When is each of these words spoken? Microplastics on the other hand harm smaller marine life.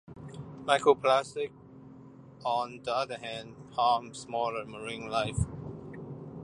Microplastics 0.65 1.51
on 2.43 2.81
the 2.81 2.91
other 2.91 3.19
hand 3.19 3.53
harm 3.73 4.15
smaller 4.15 4.65
marine 4.65 5.07
life. 5.07 5.45